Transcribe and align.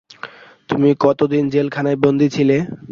তুমি 0.69 0.89
কতদিন 0.99 1.43
জেলখানায় 1.49 1.99
বন্দী 2.03 2.27
ছিলে? 2.29 2.57